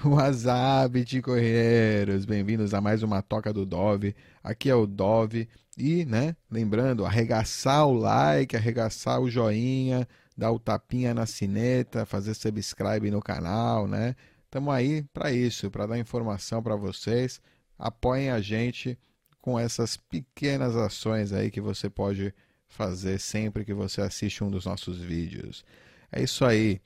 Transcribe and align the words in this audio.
WhatsApp, 0.04 1.20
Correiros, 1.20 2.24
bem-vindos 2.24 2.72
a 2.72 2.80
mais 2.80 3.02
uma 3.02 3.20
Toca 3.20 3.52
do 3.52 3.66
Dove. 3.66 4.16
Aqui 4.42 4.70
é 4.70 4.74
o 4.74 4.86
Dove 4.86 5.46
e, 5.76 6.06
né, 6.06 6.34
lembrando, 6.50 7.04
arregaçar 7.04 7.86
o 7.86 7.92
like, 7.92 8.56
arregaçar 8.56 9.20
o 9.20 9.28
joinha, 9.28 10.08
dar 10.34 10.52
o 10.52 10.58
tapinha 10.58 11.12
na 11.12 11.26
sineta, 11.26 12.06
fazer 12.06 12.32
subscribe 12.32 13.10
no 13.10 13.20
canal, 13.20 13.86
né? 13.86 14.16
Estamos 14.46 14.72
aí 14.72 15.02
para 15.12 15.32
isso, 15.32 15.70
para 15.70 15.86
dar 15.86 15.98
informação 15.98 16.62
para 16.62 16.76
vocês. 16.76 17.40
Apoiem 17.78 18.30
a 18.30 18.40
gente 18.40 18.98
com 19.42 19.58
essas 19.58 19.98
pequenas 19.98 20.76
ações 20.76 21.30
aí 21.30 21.50
que 21.50 21.60
você 21.60 21.90
pode 21.90 22.32
fazer 22.68 23.18
sempre 23.18 23.66
que 23.66 23.74
você 23.74 24.00
assiste 24.00 24.42
um 24.42 24.50
dos 24.50 24.64
nossos 24.64 24.98
vídeos. 24.98 25.62
É 26.10 26.22
isso 26.22 26.44
aí. 26.44 26.80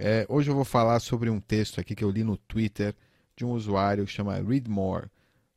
É, 0.00 0.24
hoje 0.28 0.48
eu 0.48 0.54
vou 0.54 0.64
falar 0.64 1.00
sobre 1.00 1.28
um 1.28 1.40
texto 1.40 1.80
aqui 1.80 1.92
que 1.92 2.04
eu 2.04 2.10
li 2.10 2.22
no 2.22 2.36
Twitter 2.36 2.94
de 3.36 3.44
um 3.44 3.50
usuário 3.50 4.06
que 4.06 4.12
chama 4.12 4.36
Readmore, 4.36 5.10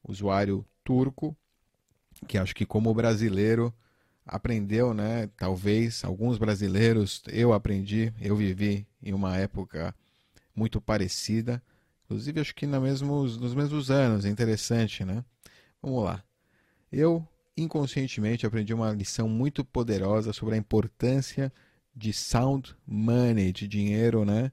usuário 0.03 0.65
turco, 0.83 1.37
que 2.27 2.39
acho 2.39 2.55
que 2.55 2.65
como 2.65 2.91
brasileiro 2.91 3.71
aprendeu, 4.25 4.95
né? 4.95 5.29
Talvez 5.37 6.03
alguns 6.03 6.39
brasileiros, 6.39 7.21
eu 7.27 7.53
aprendi, 7.53 8.11
eu 8.19 8.35
vivi 8.35 8.87
em 9.03 9.13
uma 9.13 9.37
época 9.37 9.93
muito 10.55 10.81
parecida, 10.81 11.61
inclusive 12.05 12.39
acho 12.41 12.55
que 12.55 12.65
na 12.65 12.79
mesmos, 12.79 13.37
nos 13.37 13.53
mesmos 13.53 13.91
anos, 13.91 14.25
é 14.25 14.29
interessante, 14.29 15.05
né? 15.05 15.23
Vamos 15.79 16.03
lá. 16.03 16.23
Eu 16.91 17.27
inconscientemente 17.55 18.47
aprendi 18.47 18.73
uma 18.73 18.91
lição 18.91 19.29
muito 19.29 19.63
poderosa 19.63 20.33
sobre 20.33 20.55
a 20.55 20.57
importância 20.57 21.53
sound 22.13 22.75
money, 22.85 23.51
de 23.51 23.67
dinheiro, 23.67 24.25
né? 24.25 24.51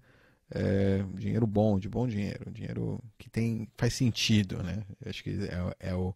É, 0.51 1.03
dinheiro 1.17 1.47
bom, 1.47 1.79
de 1.79 1.89
bom 1.89 2.07
dinheiro, 2.09 2.51
dinheiro 2.51 3.03
que 3.19 3.29
tem 3.29 3.69
faz 3.77 3.95
sentido, 3.95 4.63
né? 4.63 4.85
Acho 5.05 5.23
que 5.23 5.31
é, 5.31 5.91
é 5.91 5.95
o 5.95 6.15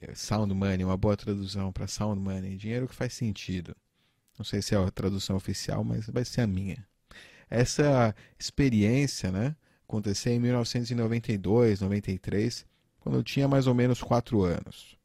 é 0.00 0.14
sound 0.14 0.52
money, 0.54 0.84
uma 0.84 0.96
boa 0.96 1.16
tradução 1.16 1.72
para 1.72 1.86
sound 1.86 2.20
money, 2.20 2.56
dinheiro 2.56 2.88
que 2.88 2.94
faz 2.94 3.12
sentido. 3.12 3.76
Não 4.38 4.44
sei 4.44 4.62
se 4.62 4.74
é 4.74 4.78
a 4.78 4.90
tradução 4.90 5.36
oficial, 5.36 5.84
mas 5.84 6.06
vai 6.06 6.24
ser 6.24 6.40
a 6.40 6.46
minha. 6.46 6.86
Essa 7.50 8.14
experiência, 8.38 9.30
né? 9.30 9.54
Aconteceu 9.86 10.32
em 10.32 10.40
1992, 10.40 11.80
93, 11.82 12.64
quando 13.00 13.16
eu 13.18 13.22
tinha 13.22 13.46
mais 13.46 13.66
ou 13.66 13.74
menos 13.74 14.02
quatro 14.02 14.42
anos. 14.42 14.96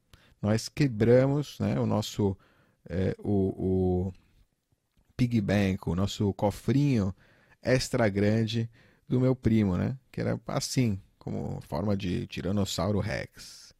Nós 0.42 0.70
quebramos, 0.70 1.59
né? 1.59 1.80
O 1.80 1.86
nosso 1.86 2.38
é, 2.89 3.16
o, 3.20 4.08
o 4.08 4.14
piggy 5.18 5.42
bank, 5.42 5.90
o 5.90 5.96
nosso 5.96 6.32
cofrinho 6.34 7.14
extra 7.62 8.08
grande 8.08 8.70
do 9.10 9.20
meu 9.20 9.36
primo, 9.36 9.76
né? 9.76 9.98
Que 10.12 10.22
era 10.22 10.40
assim, 10.48 11.02
como 11.18 11.60
forma 11.62 11.98
de 11.98 12.28
Tiranossauro 12.28 13.00
Rex. 13.00 13.73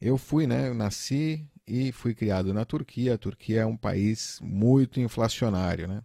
Eu 0.00 0.16
fui, 0.16 0.46
né? 0.46 0.68
Eu 0.68 0.74
nasci 0.74 1.46
e 1.66 1.92
fui 1.92 2.14
criado 2.14 2.54
na 2.54 2.64
Turquia. 2.64 3.14
A 3.14 3.18
Turquia 3.18 3.62
é 3.62 3.66
um 3.66 3.76
país 3.76 4.38
muito 4.40 5.00
inflacionário, 5.00 5.88
né? 5.88 6.02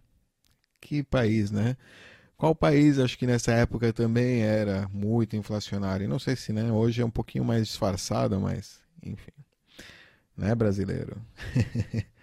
Que 0.80 1.02
país, 1.02 1.50
né? 1.50 1.76
Qual 2.36 2.54
país, 2.54 2.98
acho 2.98 3.18
que 3.18 3.26
nessa 3.26 3.52
época 3.52 3.92
também 3.92 4.42
era 4.42 4.88
muito 4.92 5.36
inflacionário. 5.36 6.08
Não 6.08 6.18
sei 6.18 6.36
se, 6.36 6.52
né? 6.52 6.70
Hoje 6.72 7.02
é 7.02 7.04
um 7.04 7.10
pouquinho 7.10 7.44
mais 7.44 7.66
disfarçado, 7.68 8.40
mas, 8.40 8.80
enfim. 9.02 9.32
Né, 10.36 10.54
brasileiro? 10.54 11.20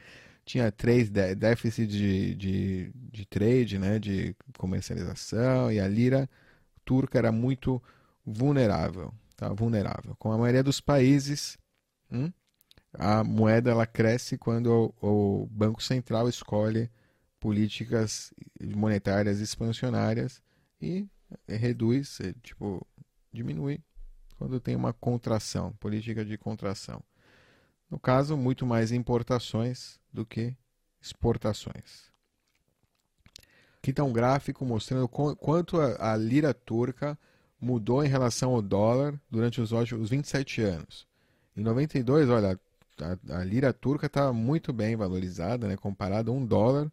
tinha 0.46 0.72
três 0.72 1.10
déficit 1.10 1.88
de, 1.88 2.36
de, 2.36 2.92
de 2.94 3.26
trade, 3.26 3.78
né, 3.78 4.00
de 4.00 4.36
comercialização, 4.58 5.72
e 5.72 5.80
a 5.80 5.88
lira 5.88 6.30
turca 6.84 7.18
era 7.18 7.32
muito 7.32 7.82
vulnerável, 8.26 9.14
tá? 9.36 9.50
vulnerável. 9.54 10.16
Com 10.18 10.32
a 10.32 10.38
maioria 10.38 10.64
dos 10.64 10.82
países, 10.82 11.58
hum, 12.12 12.32
a 12.94 13.24
moeda 13.24 13.72
ela 13.72 13.86
cresce 13.86 14.38
quando 14.38 14.94
o, 15.02 15.44
o 15.44 15.48
Banco 15.48 15.82
Central 15.82 16.28
escolhe 16.28 16.90
políticas 17.40 18.34
monetárias 18.62 19.40
expansionárias 19.40 20.42
e 20.80 21.08
reduz, 21.48 22.20
tipo, 22.42 22.86
diminui 23.32 23.82
quando 24.38 24.60
tem 24.60 24.76
uma 24.76 24.92
contração, 24.92 25.72
política 25.74 26.26
de 26.26 26.38
contração. 26.38 27.02
No 27.92 28.00
caso, 28.00 28.36
muito 28.38 28.66
mais 28.66 28.94
importações 28.94 30.00
do 30.14 30.26
que 30.26 30.56
exportações. 31.02 32.10
Aqui 33.78 33.90
está 33.90 34.02
um 34.04 34.14
gráfico 34.14 34.64
mostrando 34.64 35.10
quanto 35.10 35.82
a, 35.82 36.16
lira 36.16 36.54
turca 36.54 37.20
mudou 37.60 38.02
em 38.02 38.08
relação 38.08 38.54
ao 38.54 38.62
dólar 38.62 39.20
durante 39.30 39.60
os, 39.60 39.74
os 39.74 40.10
27 40.10 40.62
anos. 40.62 41.06
Em 41.58 41.62
92, 41.62 42.30
olha, 42.30 42.58
a, 43.02 43.18
a 43.40 43.44
lira 43.44 43.74
turca 43.74 44.06
está 44.06 44.32
muito 44.32 44.72
bem 44.72 44.96
valorizada, 44.96 45.68
né? 45.68 45.76
comparado 45.76 46.32
a 46.32 46.34
um 46.34 46.46
dólar, 46.46 46.90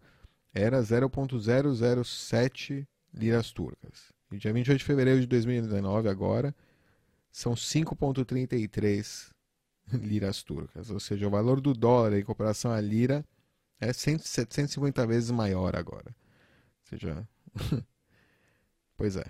era 0.53 0.83
0,007 0.83 2.89
liras 3.15 3.53
turcas. 3.53 4.13
E 4.33 4.39
dia 4.39 4.53
28 4.53 4.79
de 4.79 4.85
fevereiro 4.85 5.21
de 5.21 5.29
2019, 5.29 6.09
agora, 6.09 6.53
são 7.31 7.55
5,33 7.55 9.38
liras 10.03 10.43
turcas. 10.43 10.91
Ou 10.91 11.01
seja, 11.01 11.27
o 11.27 11.31
valor 11.31 11.61
do 11.61 11.75
dólar 11.75 12.19
em 12.19 12.25
comparação 12.25 12.71
à 12.73 12.81
lira 12.81 13.25
é 13.81 13.93
100, 13.93 14.19
750 14.19 15.07
vezes 15.07 15.31
maior 15.31 15.77
agora. 15.77 16.09
Ou 16.11 16.89
seja, 16.91 17.29
pois 18.97 19.17
é. 19.17 19.27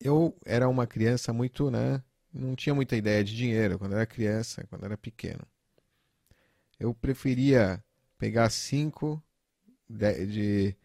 Eu 0.00 0.36
era 0.44 0.68
uma 0.68 0.86
criança 0.86 1.32
muito, 1.32 1.70
né? 1.70 2.02
Não 2.32 2.54
tinha 2.54 2.74
muita 2.74 2.96
ideia 2.96 3.24
de 3.24 3.36
dinheiro 3.36 3.78
quando 3.78 3.94
era 3.94 4.06
criança, 4.06 4.64
quando 4.68 4.84
era 4.84 4.96
pequeno. 4.96 5.42
Eu 6.78 6.94
preferia 6.94 7.82
pegar 8.16 8.48
5 8.50 9.22
de 9.88 10.76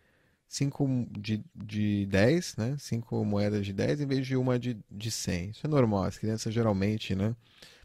5 0.48 1.08
de, 1.12 1.44
de 1.56 2.06
10, 2.08 2.58
né? 2.58 2.76
5 2.80 3.26
moedas 3.26 3.66
de 3.66 3.74
10 3.74 4.02
em 4.02 4.06
vez 4.06 4.26
de 4.26 4.36
uma 4.36 4.60
de, 4.60 4.78
de 4.90 5.10
100. 5.12 5.50
Isso 5.50 5.66
é 5.66 5.70
normal, 5.70 6.04
as 6.04 6.18
crianças 6.18 6.54
geralmente, 6.54 7.16
né? 7.16 7.36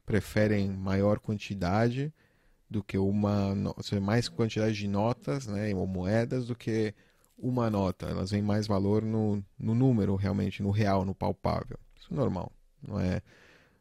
Preferem 0.08 0.70
maior 0.70 1.18
quantidade 1.18 2.10
do 2.68 2.82
que 2.82 2.96
uma, 2.96 3.54
seja, 3.82 4.00
mais 4.00 4.26
quantidade 4.26 4.74
de 4.74 4.88
notas, 4.88 5.46
né, 5.46 5.74
ou 5.74 5.86
moedas 5.86 6.46
do 6.46 6.56
que 6.56 6.94
uma 7.36 7.68
nota. 7.68 8.06
Elas 8.06 8.30
veem 8.30 8.42
mais 8.42 8.66
valor 8.66 9.02
no, 9.02 9.44
no 9.58 9.74
número 9.74 10.16
realmente, 10.16 10.62
no 10.62 10.70
real, 10.70 11.04
no 11.04 11.14
palpável. 11.14 11.78
Isso 11.94 12.08
é 12.10 12.16
normal, 12.16 12.50
não 12.82 12.98
é? 12.98 13.20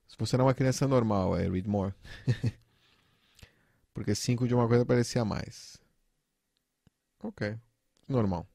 Se 0.05 0.17
você 0.17 0.35
era 0.35 0.43
uma 0.43 0.53
criança 0.53 0.85
normal, 0.85 1.37
é 1.37 1.47
read 1.47 1.67
more. 1.67 1.93
Porque 3.93 4.13
5 4.13 4.49
de 4.49 4.53
uma 4.53 4.67
coisa 4.67 4.85
parecia 4.85 5.23
mais. 5.23 5.77
Ok, 7.23 7.57
normal. 8.05 8.45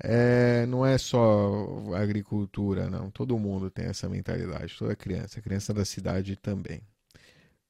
É, 0.00 0.64
não 0.66 0.86
é 0.86 0.96
só 0.98 1.94
agricultura, 1.94 2.88
não. 2.88 3.10
Todo 3.10 3.38
mundo 3.38 3.70
tem 3.70 3.86
essa 3.86 4.08
mentalidade, 4.08 4.76
toda 4.78 4.94
criança, 4.96 5.40
criança 5.42 5.74
da 5.74 5.84
cidade 5.84 6.36
também. 6.36 6.82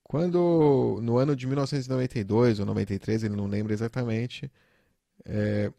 Quando, 0.03 1.01
no 1.03 1.19
ano 1.19 1.37
de 1.37 1.47
1992 1.47 2.61
ou 2.61 2.67
93, 2.67 3.25
ele 3.25 3.37
não 3.37 3.47
lembra 3.47 3.75
exatamente, 3.75 4.51
é, 5.25 5.73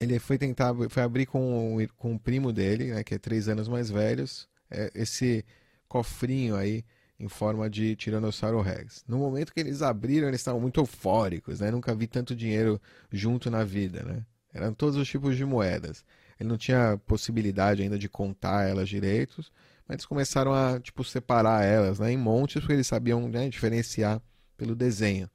ele 0.00 0.18
foi 0.18 0.38
tentar, 0.38 0.74
foi 0.88 1.02
abrir 1.02 1.26
com, 1.26 1.76
com 1.96 2.12
um 2.12 2.18
primo 2.18 2.52
dele, 2.52 2.92
né, 2.92 3.04
que 3.04 3.14
é 3.14 3.18
três 3.18 3.48
anos 3.48 3.68
mais 3.68 3.90
velhos, 3.90 4.48
é, 4.70 4.90
esse 4.94 5.44
cofrinho 5.88 6.56
aí 6.56 6.84
em 7.18 7.28
forma 7.28 7.70
de 7.70 7.94
Tiranossauro 7.96 8.60
Rex. 8.60 9.04
No 9.06 9.18
momento 9.18 9.52
que 9.52 9.60
eles 9.60 9.82
abriram, 9.82 10.28
eles 10.28 10.40
estavam 10.40 10.60
muito 10.60 10.80
eufóricos, 10.80 11.60
né? 11.60 11.70
Nunca 11.70 11.94
vi 11.94 12.06
tanto 12.06 12.34
dinheiro 12.34 12.80
junto 13.12 13.50
na 13.50 13.64
vida, 13.64 14.02
né? 14.02 14.26
Eram 14.54 14.72
todos 14.72 14.96
os 14.96 15.08
tipos 15.08 15.36
de 15.36 15.44
moedas. 15.44 16.04
Ele 16.38 16.48
não 16.48 16.56
tinha 16.56 16.98
possibilidade 17.06 17.82
ainda 17.82 17.98
de 17.98 18.08
contar 18.08 18.68
elas 18.68 18.88
direitos, 18.88 19.52
mas 19.86 19.96
eles 19.96 20.06
começaram 20.06 20.54
a 20.54 20.80
tipo 20.80 21.02
separar 21.04 21.64
elas 21.64 21.98
né, 21.98 22.12
em 22.12 22.16
montes 22.16 22.60
porque 22.60 22.72
eles 22.72 22.86
sabiam 22.86 23.28
né, 23.28 23.48
diferenciar 23.48 24.22
pelo 24.56 24.74
desenho. 24.74 25.28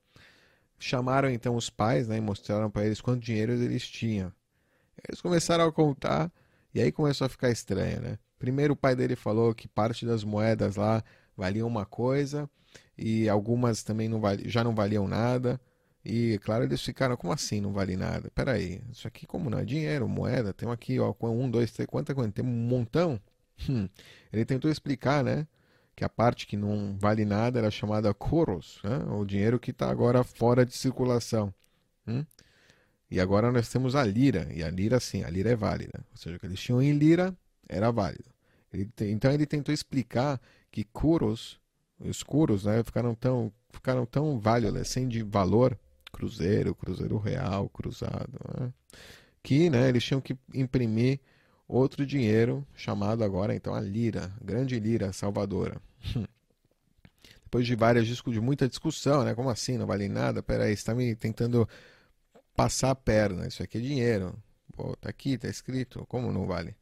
Chamaram 0.80 1.30
então 1.30 1.56
os 1.56 1.70
pais 1.70 2.08
né, 2.08 2.18
e 2.18 2.22
mostraram 2.22 2.72
para 2.72 2.86
eles 2.86 3.02
quanto 3.02 3.22
dinheiro 3.22 3.52
eles 3.52 3.88
tinham. 3.88 4.32
Eles 5.08 5.22
começaram 5.22 5.66
a 5.66 5.72
contar 5.72 6.32
e 6.74 6.82
aí 6.82 6.92
começou 6.92 7.26
a 7.26 7.30
ficar 7.30 7.50
estranho, 7.50 8.02
né? 8.02 8.18
Primeiro 8.38 8.74
o 8.74 8.78
pai 8.78 8.96
dele 8.96 9.16
falou 9.16 9.54
que 9.54 9.68
parte 9.68 10.06
das 10.06 10.24
moedas 10.24 10.78
lá 10.78 11.04
valiam 11.36 11.68
uma 11.68 11.86
coisa 11.86 12.50
e 12.98 13.28
algumas 13.28 13.84
também 13.84 14.08
não 14.08 14.22
vali, 14.22 14.48
já 14.48 14.64
não 14.64 14.74
valiam 14.74 15.08
nada. 15.08 15.60
E, 16.04 16.40
claro, 16.40 16.64
eles 16.64 16.82
ficaram, 16.82 17.18
como 17.18 17.34
assim 17.34 17.60
não 17.60 17.74
vale 17.74 17.98
nada? 17.98 18.32
Peraí, 18.34 18.82
isso 18.92 19.08
aqui 19.08 19.28
como 19.28 19.50
não 19.50 19.60
é 19.60 19.66
dinheiro, 19.66 20.08
moeda, 20.08 20.54
tem 20.54 20.70
aqui, 20.70 21.00
ó, 21.00 21.14
um, 21.22 21.50
dois, 21.50 21.72
três, 21.72 21.88
é 21.88 21.92
quanto? 22.14 22.32
Tem 22.32 22.46
um 22.46 22.48
montão? 22.48 23.20
Hum. 23.70 23.90
Ele 24.32 24.46
tentou 24.46 24.72
explicar, 24.72 25.22
né, 25.22 25.46
que 25.94 26.06
a 26.06 26.08
parte 26.08 26.48
que 26.48 26.56
não 26.56 26.96
vale 26.98 27.26
nada 27.26 27.60
era 27.60 27.70
chamada 27.70 28.14
coros, 28.14 28.80
né, 28.86 29.00
o 29.12 29.26
dinheiro 29.26 29.60
que 29.60 29.72
está 29.72 29.92
agora 29.92 30.24
fora 30.24 30.66
de 30.66 30.74
circulação. 30.74 31.54
Hum? 32.08 32.24
E 33.12 33.20
agora 33.20 33.52
nós 33.52 33.68
temos 33.68 33.96
a 33.96 34.06
lira, 34.06 34.48
e 34.54 34.64
a 34.64 34.70
lira 34.70 34.98
sim, 34.98 35.26
a 35.26 35.30
lira 35.30 35.50
é 35.50 35.58
válida. 35.58 36.06
Ou 36.12 36.18
seja, 36.18 36.38
o 36.38 36.40
que 36.40 36.46
eles 36.46 36.62
tinham 36.62 36.82
em 36.82 36.94
lira 36.94 37.36
era 37.68 37.92
válido. 37.92 38.30
Ele, 38.72 38.90
então 39.02 39.30
ele 39.30 39.46
tentou 39.46 39.74
explicar 39.74 40.40
que 40.72 40.86
curos, 40.86 41.60
os 42.00 42.24
curos, 42.24 42.64
né, 42.64 42.82
ficaram 42.82 43.14
tão, 43.14 43.52
ficaram 43.72 44.06
tão 44.06 44.40
válidos, 44.40 44.80
assim, 44.80 45.06
de 45.06 45.22
valor, 45.22 45.78
cruzeiro, 46.12 46.76
cruzeiro 46.76 47.18
real, 47.18 47.70
cruzado, 47.70 48.40
né, 48.60 48.74
que 49.44 49.70
né, 49.70 49.88
eles 49.90 50.04
tinham 50.04 50.22
que 50.22 50.38
imprimir 50.54 51.20
outro 51.68 52.06
dinheiro, 52.06 52.66
chamado 52.76 53.24
agora 53.24 53.56
então 53.56 53.74
a 53.74 53.80
lira, 53.80 54.32
grande 54.42 54.80
lira 54.80 55.14
salvadora. 55.14 55.82
Depois 57.50 57.66
de 57.66 57.76
várias 57.76 58.06
de 58.06 58.40
muita 58.40 58.70
discussão, 58.70 59.24
né? 59.24 59.34
Como 59.34 59.50
assim? 59.50 59.76
Não 59.76 59.88
vale 59.88 60.08
nada? 60.08 60.44
Peraí, 60.44 60.68
você 60.68 60.74
está 60.74 60.94
me 60.94 61.16
tentando 61.16 61.68
passar 62.56 62.92
a 62.92 62.96
perna. 62.96 63.48
Isso 63.48 63.64
aqui 63.64 63.80
é 63.80 63.82
dinheiro. 63.82 64.36
Pô, 64.72 64.96
tá 64.98 65.10
aqui, 65.10 65.36
tá 65.36 65.48
escrito. 65.48 66.06
Como 66.08 66.32
não 66.32 66.46
vale? 66.46 66.76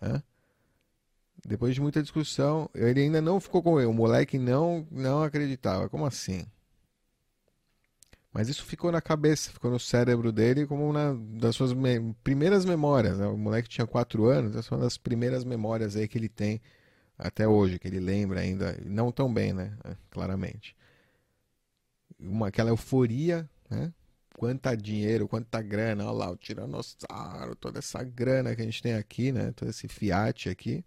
Hã? 0.00 0.22
Depois 1.44 1.74
de 1.74 1.82
muita 1.82 2.02
discussão, 2.02 2.70
ele 2.74 3.02
ainda 3.02 3.20
não 3.20 3.38
ficou 3.38 3.62
com 3.62 3.78
ele. 3.78 3.86
O 3.86 3.92
moleque 3.92 4.38
não, 4.38 4.88
não 4.90 5.22
acreditava. 5.22 5.86
Como 5.90 6.06
assim? 6.06 6.46
Mas 8.34 8.48
isso 8.48 8.64
ficou 8.64 8.90
na 8.90 9.00
cabeça, 9.00 9.52
ficou 9.52 9.70
no 9.70 9.78
cérebro 9.78 10.32
dele 10.32 10.66
como 10.66 10.90
uma 10.90 11.16
das 11.38 11.54
suas 11.54 11.72
me 11.72 12.12
primeiras 12.24 12.64
memórias. 12.64 13.16
Né? 13.16 13.26
O 13.28 13.38
moleque 13.38 13.68
tinha 13.68 13.86
quatro 13.86 14.26
anos, 14.26 14.56
essa 14.56 14.74
é 14.74 14.76
uma 14.76 14.82
das 14.82 14.98
primeiras 14.98 15.44
memórias 15.44 15.94
aí 15.94 16.08
que 16.08 16.18
ele 16.18 16.28
tem 16.28 16.60
até 17.16 17.46
hoje, 17.46 17.78
que 17.78 17.86
ele 17.86 18.00
lembra 18.00 18.40
ainda, 18.40 18.76
não 18.84 19.12
tão 19.12 19.32
bem, 19.32 19.52
né? 19.52 19.78
É, 19.84 19.96
claramente. 20.10 20.76
Uma, 22.18 22.48
aquela 22.48 22.70
euforia, 22.70 23.48
né? 23.70 23.92
Quanta 24.36 24.74
dinheiro, 24.74 25.28
quanta 25.28 25.62
grana, 25.62 26.04
olha 26.04 26.12
lá, 26.12 26.30
o 26.30 26.36
Tiranossauro, 26.36 27.54
toda 27.54 27.78
essa 27.78 28.02
grana 28.02 28.56
que 28.56 28.62
a 28.62 28.64
gente 28.64 28.82
tem 28.82 28.94
aqui, 28.94 29.30
né? 29.30 29.52
Todo 29.52 29.68
esse 29.68 29.86
Fiat 29.86 30.48
aqui. 30.48 30.84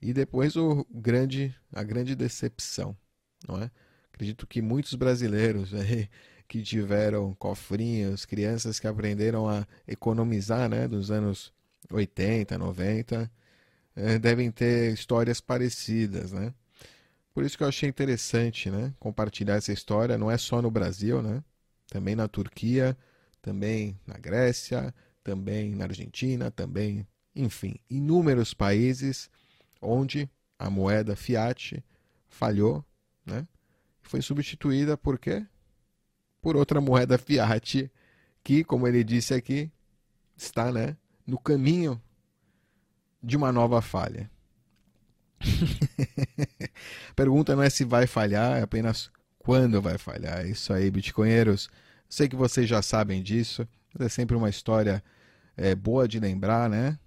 E 0.00 0.12
depois 0.12 0.54
o 0.54 0.86
grande, 0.88 1.52
a 1.72 1.82
grande 1.82 2.14
decepção, 2.14 2.96
não 3.48 3.60
é? 3.60 3.68
Acredito 4.12 4.46
que 4.46 4.62
muitos 4.62 4.94
brasileiros 4.94 5.74
aí, 5.74 6.08
que 6.52 6.60
tiveram 6.60 7.32
cofrinhos, 7.36 8.26
crianças 8.26 8.78
que 8.78 8.86
aprenderam 8.86 9.48
a 9.48 9.66
economizar, 9.88 10.68
né, 10.68 10.86
dos 10.86 11.10
anos 11.10 11.50
80, 11.90 12.58
90, 12.58 13.32
é, 13.96 14.18
devem 14.18 14.50
ter 14.50 14.92
histórias 14.92 15.40
parecidas, 15.40 16.30
né? 16.30 16.52
Por 17.32 17.42
isso 17.42 17.56
que 17.56 17.64
eu 17.64 17.68
achei 17.68 17.88
interessante, 17.88 18.70
né, 18.70 18.92
compartilhar 19.00 19.54
essa 19.54 19.72
história. 19.72 20.18
Não 20.18 20.30
é 20.30 20.36
só 20.36 20.60
no 20.60 20.70
Brasil, 20.70 21.22
né? 21.22 21.42
Também 21.88 22.14
na 22.14 22.28
Turquia, 22.28 22.94
também 23.40 23.98
na 24.06 24.18
Grécia, 24.18 24.94
também 25.24 25.74
na 25.74 25.84
Argentina, 25.84 26.50
também, 26.50 27.06
enfim, 27.34 27.76
inúmeros 27.88 28.52
países 28.52 29.30
onde 29.80 30.28
a 30.58 30.68
moeda 30.68 31.16
fiat 31.16 31.82
falhou, 32.28 32.84
né? 33.24 33.48
Foi 34.02 34.20
substituída 34.20 34.98
por 34.98 35.18
quê? 35.18 35.46
Por 36.42 36.56
outra 36.56 36.80
moeda 36.80 37.16
fiat 37.16 37.90
que, 38.44 38.64
como 38.64 38.86
ele 38.86 39.02
disse 39.02 39.32
aqui, 39.32 39.70
está, 40.36 40.70
né, 40.70 40.96
no 41.26 41.38
caminho 41.38 42.00
de 43.22 43.36
uma 43.36 43.52
nova 43.52 43.80
falha. 43.80 44.30
Pergunta 47.16 47.56
não 47.56 47.62
é 47.62 47.70
se 47.70 47.84
vai 47.84 48.06
falhar, 48.06 48.58
é 48.58 48.62
apenas 48.62 49.10
quando 49.38 49.80
vai 49.80 49.96
falhar. 49.98 50.44
É 50.44 50.48
isso 50.48 50.72
aí, 50.72 50.90
bitcoinheiros. 50.90 51.70
Sei 52.08 52.28
que 52.28 52.36
vocês 52.36 52.68
já 52.68 52.82
sabem 52.82 53.22
disso, 53.22 53.66
mas 53.94 54.06
é 54.06 54.08
sempre 54.08 54.36
uma 54.36 54.50
história 54.50 55.02
é, 55.56 55.74
boa 55.74 56.06
de 56.08 56.18
lembrar, 56.18 56.68
né? 56.68 56.98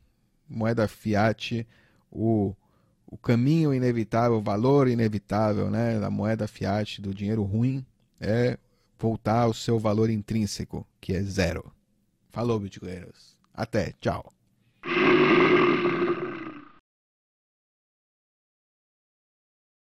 Moeda 0.48 0.88
fiat, 0.88 1.68
o, 2.12 2.56
o 3.06 3.18
caminho 3.18 3.74
inevitável, 3.74 4.38
o 4.38 4.42
valor 4.42 4.88
inevitável 4.88 5.70
né, 5.70 6.00
da 6.00 6.10
moeda 6.10 6.48
fiat, 6.48 7.02
do 7.02 7.14
dinheiro 7.14 7.44
ruim, 7.44 7.86
é 8.20 8.58
voltar 9.00 9.42
ao 9.42 9.54
seu 9.54 9.78
valor 9.80 10.10
intrínseco, 10.10 10.86
que 11.00 11.14
é 11.14 11.22
zero. 11.22 11.72
Falou, 12.30 12.60
bitcoinheiros. 12.60 13.36
Até, 13.54 13.94
tchau. 14.02 14.32